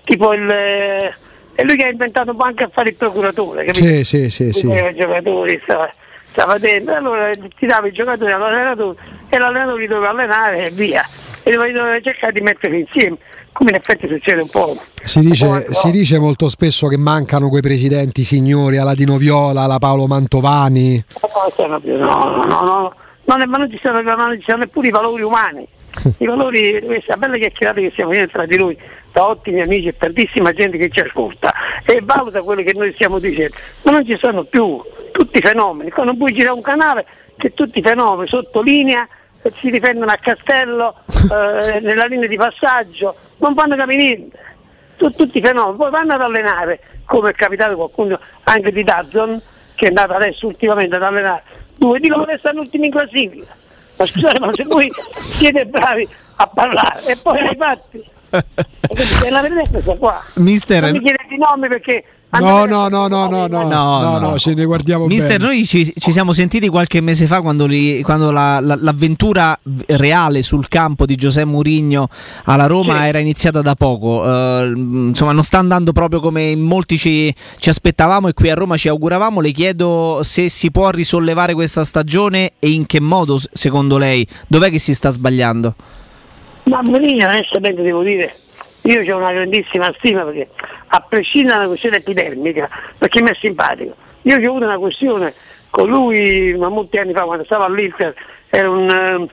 tipo 0.05 0.31
il 0.33 0.49
eh, 0.49 1.13
è 1.53 1.63
lui 1.63 1.75
che 1.75 1.87
ha 1.87 1.89
inventato 1.89 2.33
anche 2.37 2.63
a 2.63 2.69
fare 2.71 2.89
il 2.89 2.95
procuratore, 2.95 3.65
capito? 3.65 3.85
Sì, 3.85 4.03
sì, 4.05 4.29
sì, 4.29 4.53
sì. 4.53 4.67
I 4.67 4.91
giocatori 4.95 5.59
stava, 5.61 5.89
stava 6.29 6.57
dentro, 6.57 6.95
allora 6.95 7.29
ti 7.31 7.65
dava 7.65 7.87
i 7.87 7.91
giocatori 7.91 8.31
all'allenatore 8.31 8.97
e 9.27 9.37
l'allenatore 9.37 9.81
li 9.81 9.87
doveva 9.87 10.11
allenare 10.11 10.67
e 10.67 10.69
via. 10.69 11.03
E 11.47 11.51
doveva 11.51 12.01
cercare 12.01 12.33
di 12.33 12.41
metterli 12.41 12.79
insieme, 12.81 13.17
come 13.53 13.69
in 13.69 13.77
effetti 13.77 14.05
succede 14.07 14.41
un 14.41 14.49
po'. 14.49 14.77
Si 15.03 15.19
un 15.19 15.23
po' 15.23 15.29
dice, 15.29 15.67
si 15.71 15.91
dice 15.91 16.19
molto 16.19 16.49
spesso 16.49 16.87
che 16.87 16.97
mancano 16.97 17.47
quei 17.47 17.61
presidenti 17.61 18.23
signori, 18.23 18.77
alla 18.77 18.93
Dino 18.93 19.15
Viola, 19.15 19.61
alla 19.61 19.77
Paolo 19.79 20.07
Mantovani. 20.07 21.01
No, 21.21 21.67
no, 21.67 22.45
no, 22.45 22.45
no, 22.45 22.61
no. 22.63 22.95
Non 23.23 23.41
è- 23.41 23.45
ma 23.45 23.57
non 23.57 23.71
ci 23.71 23.79
sono, 23.81 24.01
non 24.01 24.35
ci 24.37 24.43
sono 24.45 24.57
neppure 24.57 24.87
i 24.87 24.91
valori 24.91 25.21
umani. 25.21 25.65
I 26.17 26.25
valori, 26.25 26.81
questa 26.85 27.15
bella 27.15 27.37
chiacchierata 27.37 27.79
che 27.79 27.89
stiamo 27.91 28.11
facendo 28.11 28.31
tra 28.33 28.45
di 28.45 28.57
noi, 28.57 28.77
da 29.13 29.27
ottimi 29.29 29.61
amici 29.61 29.87
e 29.87 29.95
tantissima 29.95 30.51
gente 30.51 30.77
che 30.77 30.89
ci 30.89 30.99
ascolta 30.99 31.53
e 31.85 32.01
valuta 32.03 32.41
quello 32.41 32.61
che 32.61 32.73
noi 32.75 32.91
stiamo 32.93 33.19
dicendo. 33.19 33.55
Ma 33.83 33.91
non 33.91 34.05
ci 34.05 34.17
sono 34.19 34.43
più 34.43 34.81
tutti 35.11 35.37
i 35.37 35.41
fenomeni. 35.41 35.91
Qua 35.91 36.03
non 36.03 36.17
puoi 36.17 36.33
girare 36.33 36.55
un 36.55 36.61
canale 36.61 37.05
che 37.37 37.53
tutti 37.53 37.79
i 37.79 37.81
fenomeni 37.81 38.27
sottolinea 38.27 39.07
si 39.59 39.69
difendono 39.69 40.11
a 40.11 40.17
castello 40.17 40.95
eh, 41.07 41.79
nella 41.79 42.05
linea 42.05 42.27
di 42.27 42.35
passaggio, 42.35 43.15
non 43.37 43.53
fanno 43.55 43.75
capire 43.75 43.97
niente. 43.97 44.39
Tu- 44.97 45.11
tutti 45.11 45.37
i 45.37 45.41
fenomeni, 45.41 45.77
poi 45.77 45.91
vanno 45.91 46.13
ad 46.13 46.21
allenare, 46.21 46.79
come 47.05 47.29
è 47.29 47.33
capitato 47.33 47.75
qualcuno 47.75 48.19
anche 48.43 48.71
di 48.71 48.83
Dazzon, 48.83 49.39
che 49.75 49.85
è 49.85 49.87
andato 49.89 50.13
adesso 50.13 50.47
ultimamente 50.47 50.95
ad 50.95 51.03
allenare, 51.03 51.43
due 51.75 51.99
di 51.99 52.07
loro 52.07 52.25
che 52.25 52.37
stanno 52.39 52.61
ultimi 52.61 52.87
in 52.87 52.91
classifica. 52.91 53.55
Ma 53.97 54.05
scusate, 54.05 54.39
ma 54.39 54.53
se 54.53 54.63
voi 54.63 54.91
siete 55.21 55.65
bravi 55.65 56.07
a 56.35 56.47
parlare 56.47 56.99
e 57.07 57.17
poi 57.21 57.39
ai 57.39 57.55
fatti, 57.55 58.03
è 59.23 59.29
la 59.29 59.41
verità 59.41 59.61
è 59.61 59.69
questa 59.69 59.95
qua. 59.95 60.19
Mister, 60.35 60.81
Non 60.81 60.91
mi 60.91 61.01
chiedete 61.01 61.33
i 61.33 61.37
nomi 61.37 61.67
perché... 61.67 62.03
No, 62.29 62.65
no, 62.65 62.89
no, 62.89 63.07
no, 63.07 63.27
no, 63.29 63.47
no, 63.47 63.47
No, 63.47 63.63
no, 63.63 63.99
no. 64.01 64.19
no, 64.19 64.37
ce 64.37 64.53
ne 64.53 64.65
guardiamo 64.65 65.05
Mister, 65.07 65.37
bene. 65.37 65.43
noi 65.45 65.65
ci, 65.65 65.91
ci 65.97 66.11
siamo 66.11 66.33
sentiti 66.33 66.67
qualche 66.67 66.99
mese 66.99 67.25
fa 67.25 67.41
quando, 67.41 67.65
li- 67.65 68.01
quando 68.03 68.31
la- 68.31 68.59
la- 68.59 68.77
l'avventura 68.79 69.57
reale 69.87 70.41
sul 70.43 70.67
campo 70.67 71.05
di 71.05 71.15
Giuseppe 71.15 71.45
Mourinho 71.47 72.09
alla 72.43 72.67
Roma 72.67 72.97
Sì. 72.99 73.03
era 73.05 73.19
iniziata 73.19 73.61
da 73.61 73.75
poco. 73.75 74.23
Eh, 74.25 74.71
insomma, 74.75 75.31
non 75.31 75.43
sta 75.43 75.57
andando 75.59 75.93
proprio 75.93 76.19
come 76.19 76.49
in 76.49 76.59
molti 76.61 76.97
ci, 76.97 77.33
ci 77.59 77.69
aspettavamo 77.69 78.27
e 78.27 78.33
qui 78.33 78.49
a 78.49 78.55
Roma 78.55 78.75
ci 78.75 78.89
auguravamo. 78.89 79.39
Le 79.39 79.51
chiedo 79.51 80.19
se 80.23 80.49
si 80.49 80.69
può 80.69 80.89
risollevare 80.89 81.53
questa 81.53 81.85
stagione 81.85 82.51
e 82.59 82.69
in 82.71 82.85
che 82.85 82.99
modo, 82.99 83.39
secondo 83.53 83.97
lei. 83.97 84.27
Dov'è 84.47 84.69
che 84.69 84.79
si 84.79 84.93
sta 84.93 85.09
sbagliando? 85.11 85.73
Ma 86.65 86.81
Mourinho 86.83 87.25
onestamente 87.25 87.81
devo 87.81 88.03
dire, 88.03 88.35
io 88.91 89.15
ho 89.15 89.17
una 89.17 89.33
grandissima 89.33 89.93
stima 89.97 90.23
perché 90.23 90.49
a 90.87 91.01
prescindere 91.01 91.55
dalla 91.55 91.67
questione 91.67 91.97
epidermica, 91.97 92.69
perché 92.97 93.21
mi 93.21 93.29
è 93.29 93.35
simpatico. 93.39 93.95
Io 94.23 94.35
ho 94.35 94.37
avuto 94.37 94.65
una 94.65 94.77
questione 94.77 95.33
con 95.69 95.89
lui 95.89 96.55
ma 96.57 96.69
molti 96.69 96.97
anni 96.97 97.13
fa 97.13 97.23
quando 97.23 97.43
stavo 97.43 97.65
all'Inter, 97.65 98.13
era 98.49 98.69
un, 98.69 98.89
eh, 98.89 99.27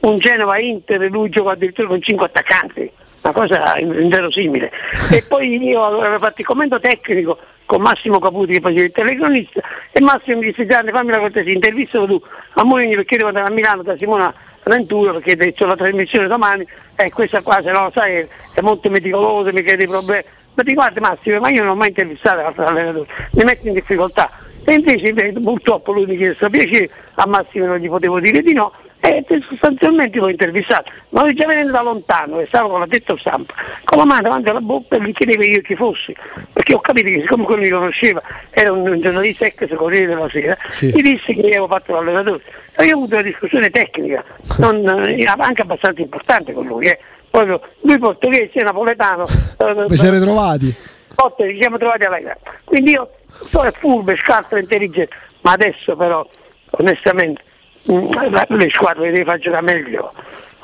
un 0.00 0.18
Genova 0.18 0.58
Inter 0.58 1.02
e 1.02 1.08
lui 1.08 1.30
giocò 1.30 1.50
addirittura 1.50 1.88
con 1.88 2.02
cinque 2.02 2.26
attaccanti, 2.26 2.90
una 3.22 3.32
cosa 3.32 3.78
in- 3.78 3.96
inverosimile. 3.98 4.70
e 5.10 5.24
poi 5.26 5.62
io 5.62 5.82
avevo 5.82 6.18
fatto 6.18 6.40
il 6.40 6.46
commento 6.46 6.78
tecnico 6.78 7.38
con 7.64 7.80
Massimo 7.80 8.18
Caputi 8.18 8.52
che 8.52 8.60
faceva 8.60 8.84
il 8.84 8.92
telecronista 8.92 9.60
e 9.90 10.00
Massimo 10.00 10.38
mi 10.38 10.46
disse 10.46 10.66
Gianni 10.66 10.90
fammi 10.90 11.10
la 11.10 11.18
cortesia, 11.18 11.52
intervistalo 11.52 12.06
tu 12.06 12.22
a 12.54 12.64
Mourinho 12.64 12.94
perché 12.94 13.16
devo 13.16 13.28
andare 13.28 13.46
a 13.46 13.50
Milano 13.50 13.82
da 13.82 13.96
Simona 13.96 14.34
Ventura 14.68 15.12
perché 15.12 15.36
detto 15.36 15.66
la 15.66 15.76
trasmissione 15.76 16.26
domani 16.26 16.66
e 16.94 17.10
questa 17.10 17.42
qua 17.42 17.60
se 17.62 17.72
no 17.72 17.90
sai 17.92 18.26
è 18.52 18.60
molto 18.60 18.90
meticolosa, 18.90 19.52
mi 19.52 19.62
crede 19.62 19.84
i 19.84 19.88
problemi. 19.88 20.22
Ma 20.54 20.62
ti 20.62 20.74
guardi 20.74 21.00
Massimo, 21.00 21.40
ma 21.40 21.50
io 21.50 21.62
non 21.62 21.70
ho 21.70 21.74
mai 21.76 21.88
intervistato 21.88 22.42
l'altro 22.42 22.66
allenatore, 22.66 23.06
mi 23.32 23.44
metti 23.44 23.68
in 23.68 23.74
difficoltà. 23.74 24.30
E 24.64 24.74
invece 24.74 25.08
eh, 25.08 25.32
purtroppo 25.32 25.92
lui 25.92 26.04
mi 26.04 26.16
chiede 26.16 26.36
questo 26.36 26.50
piacere, 26.50 26.90
a 27.14 27.26
Massimo 27.26 27.66
non 27.66 27.78
gli 27.78 27.88
potevo 27.88 28.20
dire 28.20 28.42
di 28.42 28.52
no, 28.52 28.72
e 29.00 29.24
te- 29.26 29.42
sostanzialmente 29.48 30.18
l'ho 30.18 30.28
intervistato. 30.28 30.90
Ma 31.10 31.22
lui 31.22 31.34
già 31.34 31.46
venendo 31.46 31.72
da 31.72 31.82
lontano, 31.82 32.40
e 32.40 32.46
stavo 32.46 32.68
con 32.68 32.80
la 32.80 32.86
testa 32.86 33.16
stampa, 33.18 33.54
con 33.84 33.98
la 33.98 34.04
mano 34.04 34.22
davanti 34.22 34.48
alla 34.48 34.60
bocca 34.60 34.96
e 34.96 35.02
gli 35.02 35.12
chiedevo 35.12 35.42
io 35.42 35.60
chi 35.60 35.76
fossi, 35.76 36.14
perché 36.52 36.74
ho 36.74 36.80
capito 36.80 37.08
che 37.08 37.20
siccome 37.20 37.44
quello 37.44 37.62
mi 37.62 37.68
conosceva, 37.68 38.20
era 38.50 38.72
un, 38.72 38.98
giornalista 39.00 39.46
ex 39.46 39.74
Corriere 39.74 40.06
della 40.06 40.28
Sera, 40.30 40.56
Sì. 40.68 40.88
gli 40.88 41.02
disse 41.02 41.32
che 41.32 41.40
io 41.40 41.46
avevo 41.46 41.68
fatto 41.68 41.92
l'allenatore. 41.92 42.42
E 42.76 42.84
io 42.84 42.94
ho 42.94 42.98
avuto 42.98 43.14
una 43.14 43.22
discussione 43.22 43.70
tecnica, 43.70 44.24
non, 44.58 44.86
eh, 45.04 45.24
anche 45.24 45.62
abbastanza 45.62 46.00
importante 46.00 46.52
con 46.52 46.66
lui. 46.66 46.86
Eh. 46.86 46.98
Proprio, 47.30 47.60
lui 47.82 47.98
portoghese, 47.98 48.62
napoletano. 48.62 49.24
eh, 49.58 49.84
Vi 49.86 49.96
siete 49.96 50.18
trovati? 50.20 50.74
Totti 51.14 51.46
ci 51.48 51.58
siamo 51.60 51.78
trovati 51.78 52.04
alla 52.04 52.18
gara. 52.18 52.38
Quindi 52.64 52.92
io 52.92 53.10
sono 53.48 53.70
furbo, 53.72 54.16
scaltro, 54.16 54.58
intelligente, 54.58 55.14
ma 55.42 55.52
adesso 55.52 55.96
però, 55.96 56.26
onestamente, 56.70 57.42
le 57.84 58.70
squadre 58.70 59.06
le 59.06 59.12
devi 59.12 59.24
far 59.24 59.38
giocare 59.38 59.62
meglio. 59.62 60.12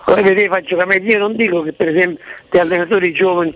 Le 0.06 0.23
devi 0.23 0.47
far 0.47 0.62
giocare 0.62 0.87
meglio. 0.88 1.12
Io 1.12 1.18
non 1.18 1.37
dico 1.37 1.62
che 1.62 1.73
per 1.73 1.88
esempio 1.88 2.25
gli 2.50 2.59
allenatori 2.59 3.12
giovani 3.12 3.54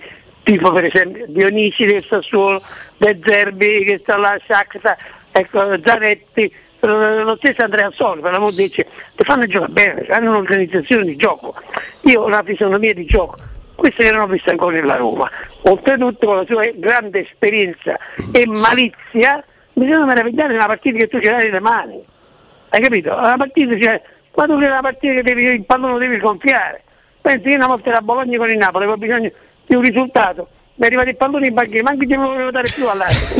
tipo 0.48 0.72
per 0.72 0.84
esempio 0.84 1.26
Dionisi 1.28 1.84
del 1.84 2.02
Sassuolo, 2.08 2.62
De 2.96 3.18
Zerbi 3.22 3.84
che 3.84 3.98
sta 3.98 4.16
là, 4.16 4.40
Shakhtar, 4.46 4.96
ecco, 5.30 5.78
Zanetti, 5.84 6.50
lo 6.80 7.36
stesso 7.36 7.62
Andrea 7.62 7.90
Soli, 7.92 8.22
per 8.22 8.32
l'amor 8.32 8.54
di 8.54 8.66
Dio, 8.68 8.86
ti 9.14 9.24
fanno 9.24 9.46
giocare 9.46 9.72
bene, 9.72 10.06
hanno 10.08 10.30
un'organizzazione 10.30 11.04
di 11.04 11.16
gioco. 11.16 11.54
Io 12.02 12.22
ho 12.22 12.24
una 12.24 12.42
fisionomia 12.42 12.94
di 12.94 13.04
gioco, 13.04 13.36
non 13.76 14.20
ho 14.20 14.26
visto 14.26 14.48
ancora 14.48 14.76
nella 14.76 14.96
Roma. 14.96 15.30
Oltretutto 15.62 16.26
con 16.26 16.36
la 16.36 16.44
sua 16.46 16.70
grande 16.74 17.26
esperienza 17.28 17.98
e 18.32 18.46
malizia, 18.46 19.44
bisogna 19.74 20.06
meravigliare 20.06 20.54
una 20.54 20.66
partita 20.66 20.96
che 20.96 21.08
tu 21.08 21.20
ce 21.20 21.30
l'hai 21.30 21.44
nelle 21.44 21.60
mani. 21.60 22.02
Hai 22.70 22.80
capito? 22.80 23.14
Una 23.14 23.36
partita, 23.36 23.78
cioè, 23.80 24.02
quando 24.30 24.58
c'è 24.58 24.66
una 24.66 24.80
partita 24.80 25.14
che 25.14 25.22
devi, 25.22 25.44
il 25.44 25.64
pallone 25.64 25.92
lo 25.92 25.98
devi 25.98 26.18
gonfiare. 26.18 26.82
Pensi 27.20 27.44
che 27.44 27.54
una 27.54 27.66
volta 27.66 27.88
era 27.88 28.02
Bologna 28.02 28.38
con 28.38 28.50
il 28.50 28.56
Napoli, 28.56 28.84
avevo 28.84 28.98
bisogno 28.98 29.30
di 29.66 29.74
un 29.74 29.82
risultato. 29.82 30.48
Mi 30.74 30.84
è 30.84 30.86
arrivato 30.86 31.08
il 31.08 31.16
pallone 31.16 31.46
in 31.48 31.54
banchina, 31.54 31.82
ma 31.82 31.90
anche 31.90 32.06
ti 32.06 32.14
volevo 32.14 32.50
dare 32.50 32.68
più 32.72 32.88
all'altro. 32.88 33.36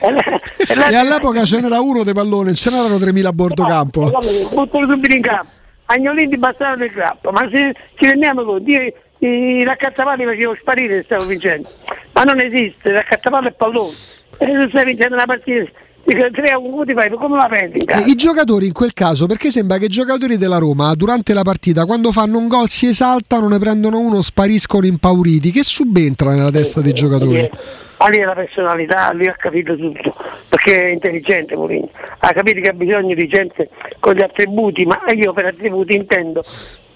e, 0.00 0.96
all'epoca 0.96 1.44
ce 1.44 1.60
n'era 1.60 1.80
uno 1.80 2.02
dei 2.02 2.14
palloni, 2.14 2.54
ce 2.54 2.70
n'erano 2.70 2.96
3.000 2.96 3.26
a 3.26 3.32
bordo 3.32 3.64
campo. 3.64 4.10
Buttalo 4.52 4.90
subito 4.90 5.14
in 5.14 5.22
campo. 5.22 5.52
Agnolini 5.86 6.36
bastavano 6.36 6.76
del 6.76 6.92
campo, 6.92 7.30
ma 7.30 7.48
se 7.50 7.74
ci 7.96 8.06
rendiamo 8.06 8.44
conto, 8.44 8.70
io 8.70 8.92
i 9.18 9.64
raccattapalli 9.64 10.24
facevo 10.24 10.54
sparire 10.54 10.98
e 10.98 11.02
stavo 11.02 11.24
vincendo. 11.26 11.68
Ma 12.12 12.22
non 12.22 12.40
esiste, 12.40 12.92
raccattapallo 12.92 13.48
e 13.48 13.52
pallone. 13.52 13.92
E 14.38 14.46
se 14.46 14.66
stai 14.68 14.84
vincendo 14.84 15.14
una 15.14 15.26
partita 15.26 15.70
3 16.04 16.50
a 16.50 16.58
1 16.58 16.84
ti 16.84 16.92
fai, 16.92 17.10
come 17.10 17.36
la 17.36 17.46
prendi? 17.46 17.84
I 18.06 18.14
giocatori 18.14 18.66
in 18.66 18.72
quel 18.72 18.92
caso, 18.92 19.26
perché 19.26 19.50
sembra 19.50 19.78
che 19.78 19.84
i 19.84 19.88
giocatori 19.88 20.36
della 20.36 20.58
Roma 20.58 20.94
durante 20.94 21.34
la 21.34 21.42
partita, 21.42 21.84
quando 21.84 22.10
fanno 22.10 22.38
un 22.38 22.48
gol, 22.48 22.68
si 22.68 22.86
esaltano, 22.86 23.48
ne 23.48 23.58
prendono 23.58 23.98
uno, 23.98 24.20
spariscono 24.20 24.86
impauriti. 24.86 25.50
Che 25.50 25.62
subentra 25.62 26.34
nella 26.34 26.50
testa 26.50 26.80
dei 26.80 26.92
giocatori? 26.92 27.50
Ma 27.98 28.08
lì 28.08 28.18
è 28.18 28.24
la 28.24 28.34
personalità, 28.34 29.10
lì 29.12 29.26
ha 29.26 29.34
capito 29.34 29.76
tutto, 29.76 30.14
perché 30.48 30.84
è 30.84 30.86
intelligente 30.86 31.54
Mourinho, 31.54 31.90
ha 32.18 32.32
capito 32.32 32.60
che 32.60 32.68
ha 32.68 32.72
bisogno 32.72 33.14
di 33.14 33.28
gente 33.28 33.68
con 33.98 34.14
gli 34.14 34.22
attributi, 34.22 34.86
ma 34.86 35.02
io 35.14 35.34
per 35.34 35.44
attributi 35.46 35.94
intendo 35.94 36.42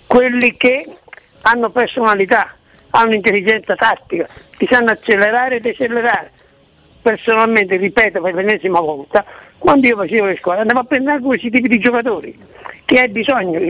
quelli 0.06 0.56
che 0.56 0.90
hanno 1.42 1.68
personalità, 1.68 2.56
hanno 2.90 3.12
intelligenza 3.12 3.75
tattica, 3.75 4.26
ti 4.56 4.66
sanno 4.66 4.92
accelerare 4.92 5.56
e 5.56 5.61
decelerare 5.61 6.30
personalmente, 7.04 7.76
ripeto 7.76 8.23
per 8.23 8.32
l'ennesima 8.32 8.80
volta, 8.80 9.23
quando 9.58 9.87
io 9.87 9.96
facevo 9.96 10.25
le 10.25 10.37
squadre 10.37 10.62
andavo 10.62 10.80
a 10.80 10.84
prendere 10.84 11.20
questi 11.20 11.50
tipi 11.50 11.68
di 11.68 11.78
giocatori 11.78 12.34
che 12.87 12.99
hai 12.99 13.08
bisogno, 13.11 13.61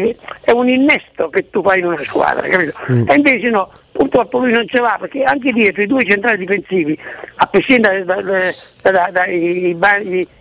è 0.45 0.51
un 0.53 0.69
innesto 0.69 1.29
che 1.31 1.51
tu 1.51 1.61
fai 1.61 1.81
in 1.81 1.87
una 1.87 2.03
squadra, 2.05 2.47
capito? 2.47 2.79
Mm. 2.93 3.09
E 3.09 3.15
invece 3.15 3.51
no, 3.51 3.71
purtroppo 3.91 4.39
lui 4.39 4.53
non 4.53 4.69
ce 4.69 4.79
l'ha 4.79 4.97
perché 5.01 5.25
anche 5.25 5.53
dietro 5.53 5.83
i 5.83 5.87
due 5.87 6.05
centrali 6.05 6.39
difensivi, 6.39 6.97
a 7.37 7.47
prescindere 7.47 8.05
dai 8.05 8.23
da, 8.23 8.91
da, 8.91 9.09
da, 9.11 9.27
i, 9.27 9.77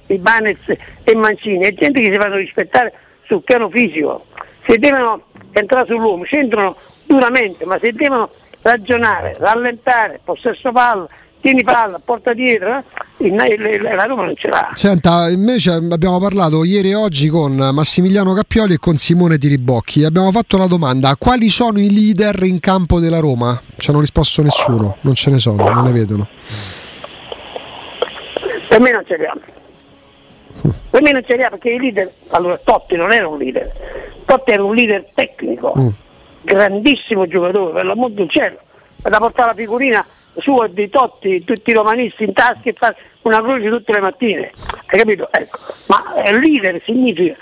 i 0.08 0.18
Banez 0.18 0.60
e 1.04 1.16
Mancini, 1.16 1.66
è 1.66 1.74
gente 1.74 2.00
che 2.00 2.12
si 2.12 2.18
fanno 2.18 2.36
rispettare 2.36 2.94
sul 3.26 3.42
piano 3.42 3.70
fisico, 3.70 4.26
se 4.68 4.78
devono 4.78 5.24
entrare 5.52 5.88
sull'uomo, 5.88 6.24
c'entrano 6.24 6.76
duramente, 7.06 7.66
ma 7.66 7.80
se 7.80 7.92
devono 7.92 8.30
ragionare, 8.62 9.34
rallentare, 9.40 10.20
possesso 10.24 10.72
palla, 10.72 11.08
tieni 11.44 11.62
palla, 11.62 12.00
porta 12.00 12.34
dietro, 12.34 12.82
eh? 13.18 13.30
la 13.82 14.06
Roma 14.06 14.24
non 14.24 14.34
ce 14.36 14.48
l'ha. 14.48 14.70
Senta, 14.74 15.30
invece 15.30 15.72
abbiamo 15.72 16.18
parlato 16.18 16.64
ieri 16.64 16.92
e 16.92 16.96
oggi 16.96 17.28
con 17.28 17.54
Massimiliano 17.54 18.34
Cappioli 18.34 18.76
e 18.76 18.78
con 18.78 18.96
Simone 18.96 19.38
Tiribocchi. 19.38 20.06
Abbiamo 20.06 20.32
fatto 20.32 20.58
la 20.58 20.68
domanda: 20.68 21.14
quali 21.18 21.50
sono 21.50 21.80
i 21.80 21.92
leader 21.92 22.42
in 22.44 22.62
campo 22.62 23.00
della 23.00 23.20
Roma? 23.20 23.60
Ci 23.76 23.90
hanno 23.90 24.00
risposto 24.00 24.42
nessuno, 24.42 24.96
non 25.02 25.16
ce 25.16 25.32
ne 25.32 25.40
sono, 25.40 25.68
non 25.68 25.84
ne 25.84 25.92
vedono. 25.92 26.28
Per 28.70 28.80
me 28.80 28.92
non 28.92 29.04
ce 29.06 29.18
li 29.18 29.26
ha. 29.26 29.38
Per 30.90 31.02
me 31.02 31.12
non 31.12 31.24
ce 31.28 31.36
li 31.36 31.44
ha 31.44 31.50
perché 31.50 31.72
i 31.72 31.80
leader, 31.80 32.10
allora 32.30 32.58
Totti 32.64 32.96
non 32.96 33.12
era 33.12 33.28
un 33.28 33.38
leader, 33.38 33.70
Totti 34.24 34.52
era 34.52 34.64
un 34.64 34.74
leader 34.74 35.10
tecnico, 35.14 35.74
mm. 35.78 35.88
grandissimo 36.44 37.28
giocatore, 37.28 37.74
per 37.74 37.86
l'amor 37.86 38.12
del 38.12 38.30
cielo, 38.30 38.60
da 39.02 39.18
portare 39.18 39.50
la 39.50 39.56
figurina 39.56 40.06
sua 40.38 40.68
di 40.68 40.90
Totti, 40.90 41.44
tutti 41.44 41.70
i 41.70 41.74
romanisti 41.74 42.24
in 42.24 42.34
tasca 42.34 42.70
e 42.70 42.74
fa 42.74 42.96
una 43.22 43.42
croce 43.42 43.70
tutte 43.70 43.94
le 43.94 44.00
mattine, 44.00 44.52
hai 44.88 45.00
capito? 45.00 45.30
Ecco. 45.32 45.58
Ma 45.88 46.16
eh, 46.16 46.38
leader 46.40 46.82
significa 46.84 47.36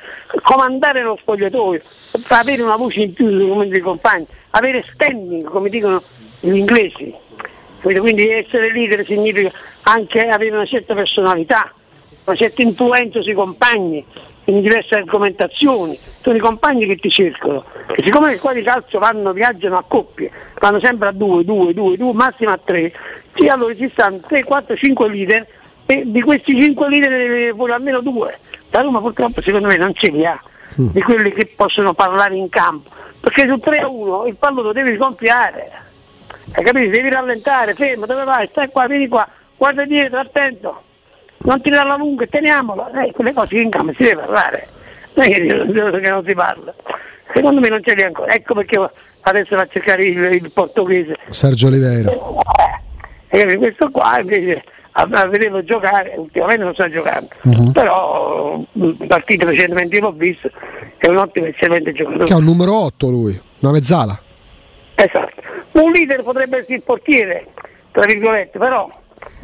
comandare 0.44 1.02
lo 1.02 1.18
spogliatoio, 1.20 1.82
avere 2.28 2.62
una 2.62 2.76
voce 2.76 3.02
in 3.02 3.14
più 3.14 3.48
come 3.48 3.66
i 3.66 3.80
compagni, 3.80 4.28
avere 4.52 4.84
standing, 4.94 5.44
come 5.46 5.70
dicono 5.70 6.02
gli 6.40 6.56
inglesi. 6.56 7.14
Quindi 7.82 8.30
essere 8.30 8.72
leader 8.72 9.04
significa 9.04 9.52
anche 9.84 10.28
avere 10.28 10.56
una 10.56 10.66
certa 10.66 10.94
personalità, 10.94 11.74
una 12.26 12.36
certa 12.36 12.62
influenza 12.62 13.22
sui 13.22 13.34
compagni, 13.34 14.06
in 14.46 14.62
diverse 14.62 14.96
argomentazioni, 14.96 15.98
sono 16.22 16.36
i 16.36 16.40
compagni 16.40 16.86
che 16.86 16.96
ti 16.96 17.10
cercano. 17.10 17.64
E 17.88 18.02
siccome 18.04 18.38
qua 18.38 18.54
di 18.54 18.64
calcio 18.64 19.00
vanno, 19.00 19.34
viaggiano 19.34 19.78
a 19.78 19.84
coppie, 19.88 20.32
vanno 20.60 20.80
sempre 20.80 21.10
a 21.10 21.12
due, 21.12 21.44
due, 21.44 21.74
due, 21.74 21.98
due, 21.98 22.14
massimo 22.14 22.52
a 22.52 22.60
tre, 22.64 22.92
sì, 23.36 23.48
allora 23.48 23.76
ci 23.76 23.90
stanno 23.92 24.20
3, 24.20 24.44
4, 24.44 24.76
5 24.76 25.10
leader 25.10 25.48
e 25.86 26.04
di 26.06 26.22
questi 26.22 26.60
5 26.60 26.90
leader 26.90 27.54
vuole 27.54 27.74
almeno 27.74 28.02
due. 28.02 28.38
La 28.72 28.82
Roma 28.82 29.00
purtroppo 29.00 29.42
secondo 29.42 29.68
me 29.68 29.78
non 29.78 29.94
ce 29.94 30.10
li 30.10 30.26
ha, 30.26 30.42
mm. 30.82 30.88
di 30.92 31.02
quelli 31.02 31.32
che 31.32 31.54
possono 31.56 31.94
parlare 31.94 32.36
in 32.36 32.50
campo, 32.50 32.90
perché 33.20 33.48
su 33.48 33.58
3 33.58 33.80
a 33.80 33.88
1 33.88 34.26
il 34.28 34.36
pallo 34.36 34.62
lo 34.62 34.74
devi 34.74 34.96
sgonfiare, 34.96 35.72
hai 36.54 36.64
capito? 36.64 36.90
Devi 36.90 37.10
rallentare, 37.10 37.74
fermo, 37.74 38.06
dove 38.06 38.24
vai? 38.24 38.48
Stai 38.50 38.70
qua, 38.70 38.88
vieni 38.88 39.08
qua, 39.08 39.28
guarda 39.58 39.86
dietro, 39.86 40.20
attento 40.20 40.84
non 41.44 41.62
tirarla 41.62 41.96
lunga, 41.96 42.26
teniamola, 42.26 43.04
eh, 43.04 43.12
quelle 43.12 43.34
cose 43.34 43.58
in 43.58 43.70
campo 43.70 43.94
si 43.94 44.04
deve 44.04 44.22
parlare, 44.22 44.68
non 45.14 45.26
è 45.26 46.00
che 46.02 46.10
non 46.10 46.24
si 46.26 46.34
parla. 46.34 46.74
Secondo 47.34 47.62
me 47.62 47.70
non 47.70 47.82
ce 47.84 47.96
l'è 47.96 48.04
ancora, 48.04 48.34
ecco 48.34 48.56
perché 48.56 48.90
adesso 49.22 49.56
va 49.56 49.62
a 49.62 49.68
cercare 49.68 50.04
il, 50.04 50.22
il 50.34 50.52
portoghese. 50.54 51.16
Sergio 51.30 51.68
Oliveira. 51.68 52.12
Eh, 53.30 53.40
eh 53.40 53.58
questo 53.58 53.90
qua 53.90 54.20
invece 54.20 54.64
a, 54.92 55.28
vedevo 55.28 55.64
giocare, 55.64 56.14
ultimamente 56.18 56.64
non 56.64 56.74
sta 56.74 56.90
giocando, 56.90 57.30
uh-huh. 57.44 57.72
però 57.72 58.62
partite 59.08 59.46
recentemente 59.46 60.00
l'ho 60.00 60.12
visto, 60.12 60.52
è 60.98 61.08
un 61.08 61.18
ottimo 61.18 61.46
eccellente 61.46 61.94
giocatore. 61.94 62.26
Che 62.26 62.34
è 62.34 62.36
un 62.36 62.44
numero 62.44 62.76
8 62.76 63.10
lui, 63.10 63.40
una 63.60 63.72
mezzala. 63.72 64.20
Esatto. 64.96 65.42
Un 65.72 65.92
leader 65.92 66.22
potrebbe 66.24 66.58
essere 66.60 66.76
il 66.76 66.84
portiere, 66.84 67.48
tra 67.92 68.06
virgolette, 68.06 68.60
però 68.60 68.90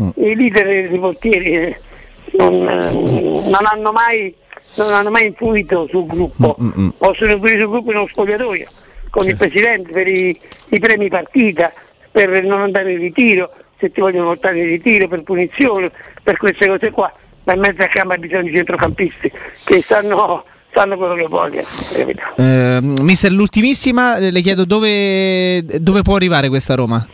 mm. 0.01 0.09
i 0.15 0.35
leader 0.35 0.89
dei 0.89 0.99
portieri 0.99 1.75
non, 2.37 2.63
non, 2.63 3.65
hanno 3.65 3.91
mai, 3.91 4.33
non, 4.75 4.93
hanno 4.93 5.09
mai, 5.09 5.27
influito 5.27 5.87
sul 5.89 6.05
gruppo, 6.05 6.55
Mm-mm. 6.61 6.93
possono 6.97 7.31
influire 7.31 7.61
sul 7.61 7.69
gruppo 7.69 7.91
in 7.91 7.97
uno 7.97 8.07
spogliatoio, 8.07 8.67
con 9.09 9.23
sì. 9.23 9.29
il 9.29 9.35
presidente 9.35 9.91
per 9.91 10.07
i, 10.07 10.39
i, 10.69 10.79
premi 10.79 11.09
partita, 11.09 11.71
per 12.11 12.43
non 12.43 12.61
andare 12.61 12.93
in 12.93 12.99
ritiro, 12.99 13.51
se 13.79 13.91
ti 13.91 14.01
vogliono 14.01 14.27
portare 14.27 14.59
in 14.59 14.67
ritiro, 14.67 15.07
per 15.07 15.23
punizione, 15.23 15.91
per 16.23 16.37
queste 16.37 16.67
cose 16.67 16.91
qua, 16.91 17.11
ma 17.43 17.53
in 17.53 17.59
mezzo 17.59 17.81
a 17.81 17.87
campo 17.87 18.13
ha 18.13 18.17
bisogno 18.17 18.49
di 18.49 18.55
centrocampisti 18.55 19.31
che 19.63 19.81
sanno 19.81 20.43
sanno 20.73 20.95
quello 20.95 21.15
che 21.15 21.27
vogliono. 21.27 21.67
Eh, 22.35 22.79
mister, 22.81 23.31
l'ultimissima, 23.31 24.17
le 24.19 24.41
chiedo 24.41 24.63
dove, 24.63 25.63
dove, 25.63 26.01
può 26.03 26.15
arrivare 26.15 26.49
questa 26.49 26.75
Roma? 26.75 27.05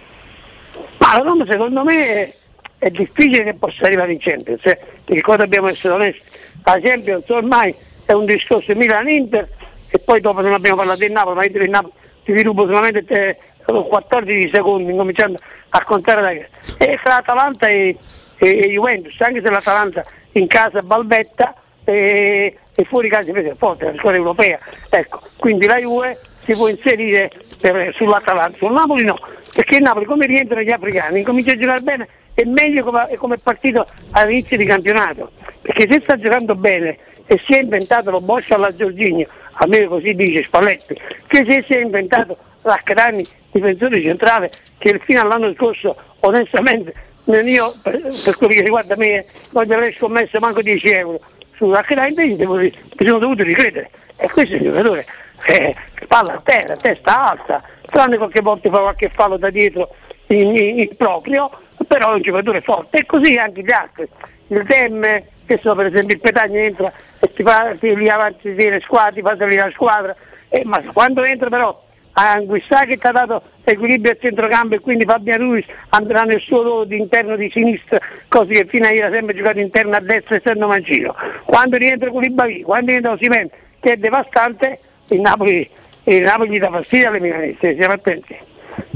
Ma 0.97 1.17
la 1.17 1.23
Roma 1.23 1.45
secondo 1.47 1.83
me 1.83 2.33
è 2.83 2.89
difficile 2.89 3.43
che 3.43 3.53
possa 3.53 3.85
arrivare 3.85 4.11
in 4.11 4.19
Champions, 4.19 4.65
eh? 4.65 4.77
perché 5.05 5.21
qua 5.21 5.37
dobbiamo 5.37 5.69
essere 5.69 5.93
onesti. 5.93 6.21
La 6.65 6.77
Champions 6.83 7.29
ormai 7.29 7.73
è 8.05 8.11
un 8.11 8.25
discorso 8.25 8.75
Milan-Inter 8.75 9.47
e 9.87 9.99
poi 9.99 10.19
dopo 10.19 10.41
non 10.41 10.51
abbiamo 10.51 10.75
parlato 10.75 10.99
del 10.99 11.11
Napoli, 11.11 11.35
ma 11.35 11.45
io 11.45 11.63
il 11.63 11.69
Napoli 11.69 11.93
ti 12.25 12.33
sviluppo 12.33 12.65
solamente 12.65 13.05
te, 13.05 13.37
14 13.65 14.49
secondi 14.53 14.93
cominciando 14.93 15.39
a 15.69 15.83
contare 15.85 16.21
da 16.21 16.85
e 16.85 16.97
fra 16.97 17.15
Atalanta 17.15 17.67
e, 17.67 17.95
e, 18.35 18.47
e, 18.47 18.67
Juventus, 18.67 19.15
anche 19.21 19.41
se 19.41 19.49
l'Atalanta 19.49 20.03
in 20.33 20.47
casa 20.47 20.81
balbetta 20.81 21.55
e, 21.85 22.57
e 22.75 22.83
fuori 22.83 23.07
casa 23.07 23.29
invece 23.29 23.51
è 23.51 23.55
forte, 23.55 23.85
la 23.85 23.95
squadra 23.95 24.19
europea. 24.19 24.59
Ecco, 24.89 25.21
quindi 25.37 25.67
la 25.67 25.77
Juve 25.77 26.19
si 26.43 26.51
può 26.51 26.67
inserire 26.67 27.31
per, 27.61 27.93
sull'Atalanta, 27.95 28.57
sul 28.57 28.73
Napoli 28.73 29.05
no, 29.05 29.17
perché 29.53 29.77
il 29.77 29.83
Napoli 29.83 30.03
come 30.03 30.25
rientrano 30.25 30.63
gli 30.63 30.71
africani, 30.71 31.23
comincia 31.23 31.53
a 31.53 31.57
giocare 31.57 31.79
bene 31.79 32.07
è 32.33 32.43
meglio 32.45 32.83
come, 32.83 33.07
come 33.17 33.37
partito 33.37 33.85
all'inizio 34.11 34.57
di 34.57 34.65
campionato, 34.65 35.31
perché 35.61 35.87
se 35.89 35.99
sta 36.01 36.17
giocando 36.17 36.55
bene 36.55 36.97
e 37.25 37.39
si 37.45 37.53
è 37.53 37.61
inventato 37.61 38.11
lo 38.11 38.21
Bosch 38.21 38.51
alla 38.51 38.75
Giorginio, 38.75 39.27
almeno 39.53 39.89
così 39.89 40.13
dice 40.13 40.43
Spalletti, 40.43 40.99
che 41.27 41.45
se 41.45 41.63
si 41.65 41.73
è 41.73 41.81
inventato 41.81 42.37
Raccadani, 42.61 43.25
difensore 43.51 44.01
centrale, 44.01 44.49
che 44.77 44.99
fino 45.03 45.21
all'anno 45.21 45.53
scorso 45.53 45.95
onestamente 46.21 46.93
io 47.25 47.73
per, 47.81 48.01
per 48.01 48.37
quello 48.37 48.53
che 48.53 48.61
riguarda 48.61 48.97
me 48.97 49.25
non 49.51 49.71
avrei 49.71 49.93
scommesso 49.93 50.39
manco 50.39 50.61
10 50.61 50.89
euro 50.89 51.19
su 51.55 51.69
Acchera 51.69 52.07
invece 52.07 52.35
devo, 52.35 52.55
mi 52.55 52.71
sono 52.97 53.19
dovuto 53.19 53.43
ricredere. 53.43 53.89
E 54.17 54.29
questo 54.29 54.55
è 54.55 54.57
il 54.57 54.63
giocatore 54.63 55.05
eh, 55.45 55.73
palla 56.07 56.33
a 56.33 56.41
terra, 56.43 56.75
testa 56.75 57.31
alta 57.31 57.63
tranne 57.89 58.17
qualche 58.17 58.41
volta 58.41 58.69
fa 58.69 58.79
qualche 58.79 59.09
fallo 59.09 59.37
da 59.37 59.49
dietro 59.49 59.89
in, 60.27 60.55
in, 60.55 60.79
in 60.79 60.95
proprio 60.97 61.49
però 61.85 62.11
è 62.11 62.15
un 62.15 62.21
giocatore 62.21 62.61
forte 62.61 62.99
e 62.99 63.05
così 63.05 63.35
anche 63.37 63.61
gli 63.61 63.71
altri 63.71 64.07
il 64.47 64.63
Dem 64.63 65.23
che 65.45 65.57
so 65.57 65.75
per 65.75 65.87
esempio 65.87 66.15
il 66.15 66.21
Petagna 66.21 66.59
entra 66.59 66.91
e 67.19 67.31
ti 67.33 67.43
fa 67.43 67.75
ti 67.79 67.95
lì 67.95 68.09
avanti 68.09 68.55
ti 68.55 68.79
squadra, 68.81 69.11
ti 69.11 69.21
fa 69.21 69.35
salire 69.37 69.63
la 69.63 69.71
squadra 69.71 70.15
eh, 70.49 70.61
ma 70.65 70.81
quando 70.91 71.23
entra 71.23 71.49
però 71.49 71.83
Anguissà 72.15 72.85
che 72.85 72.97
ti 72.97 73.07
ha 73.07 73.11
dato 73.11 73.41
equilibrio 73.63 74.11
al 74.11 74.19
centrocampo 74.21 74.75
e 74.75 74.79
quindi 74.79 75.03
Fabian 75.03 75.39
Ruiz 75.39 75.65
andrà 75.89 76.23
nel 76.25 76.39
suo 76.41 76.61
ruolo 76.61 76.83
di 76.83 76.97
interno 76.99 77.35
di 77.35 77.49
sinistra, 77.51 77.99
così 78.27 78.53
che 78.53 78.65
fino 78.65 78.85
a 78.85 78.91
ieri 78.91 79.07
ha 79.07 79.11
sempre 79.11 79.33
giocato 79.33 79.59
interno 79.59 79.95
a 79.95 79.99
destra 79.99 80.35
essendo 80.35 80.67
mancino. 80.67 81.15
Quando 81.43 81.77
rientra 81.77 82.11
Koulibaly, 82.11 82.61
quando 82.61 82.91
rientra 82.91 83.11
Osimen, 83.13 83.49
che 83.79 83.93
è 83.93 83.97
devastante, 83.97 84.79
il 85.09 85.21
Napoli, 85.21 85.67
il 86.03 86.21
Napoli 86.21 86.51
gli 86.51 86.59
dà 86.59 86.69
fastidio 86.69 87.07
alle 87.07 87.19
milanesi, 87.19 87.57
siamo 87.59 87.93
attenti. 87.93 88.37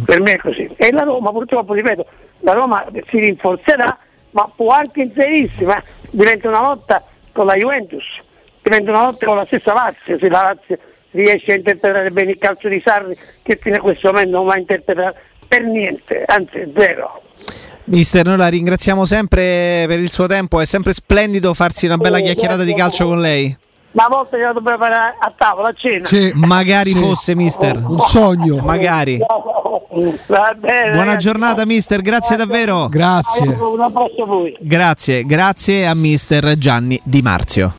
Per 0.06 0.22
me 0.22 0.34
è 0.34 0.38
così. 0.38 0.70
E 0.76 0.92
la 0.92 1.02
Roma, 1.02 1.32
purtroppo, 1.32 1.74
ripeto, 1.74 2.06
la 2.42 2.54
Roma 2.54 2.86
si 3.10 3.20
rinforzerà, 3.20 3.98
ma 4.32 4.52
può 4.56 4.72
anche 4.72 5.02
inserirsi, 5.02 5.64
ma 5.64 5.82
diventa 6.12 6.48
una 6.48 6.62
lotta 6.62 7.04
con 7.32 7.46
la 7.46 7.56
Juventus, 7.56 8.04
diventa 8.62 8.92
una 8.92 9.04
lotta 9.04 9.26
con 9.26 9.36
la 9.36 9.46
stessa 9.46 9.74
Lazio, 9.74 10.18
se 10.20 10.30
la 10.30 10.42
Lazio 10.42 10.78
riesce 11.12 11.54
a 11.54 11.56
interpretare 11.56 12.12
bene 12.12 12.32
il 12.32 12.38
calcio 12.38 12.68
di 12.68 12.82
Sarri 12.84 13.18
che 13.42 13.58
fino 13.62 13.78
a 13.78 13.80
questo 13.80 14.12
momento 14.12 14.38
non 14.38 14.46
va 14.46 14.54
a 14.54 14.58
interpretare 14.60 15.16
per 15.48 15.64
niente, 15.64 16.24
anzi 16.26 16.72
zero. 16.76 17.22
Mister, 17.86 18.26
noi 18.26 18.38
la 18.38 18.50
ringraziamo 18.50 19.06
sempre 19.06 19.86
per 19.88 20.00
il 20.00 20.12
suo 20.12 20.28
tempo, 20.28 20.60
è 20.60 20.66
sempre 20.66 20.92
splendido 20.92 21.54
farsi 21.54 21.86
una 21.86 21.98
bella 21.98 22.20
chiacchierata 22.20 22.64
di 22.64 22.74
calcio 22.74 23.06
con 23.06 23.22
lei. 23.22 23.56
Ma 23.98 24.06
a 24.06 24.10
volte 24.10 24.38
glielo 24.38 24.54
dobbiamo 24.54 24.78
fare 24.78 25.16
a 25.20 25.34
tavola, 25.36 25.70
a 25.70 25.74
cena. 25.74 26.06
Sì, 26.06 26.32
magari 26.36 26.92
sì. 26.92 27.00
fosse, 27.00 27.34
mister. 27.34 27.84
Un 27.84 28.00
sogno. 28.02 28.58
Magari. 28.64 29.18
Bene, 29.18 30.92
Buona 30.92 31.04
ragazzi. 31.04 31.18
giornata, 31.18 31.66
mister. 31.66 32.02
Grazie 32.02 32.36
davvero. 32.36 32.90
Grazie. 32.90 33.48
Un 33.48 33.82
abbraccio 33.82 34.22
a 34.22 34.26
voi. 34.28 34.56
Grazie, 34.60 35.24
grazie 35.26 35.88
a 35.88 35.96
mister 35.96 36.56
Gianni 36.60 37.02
Di 37.04 37.24
Marzio. 37.24 37.74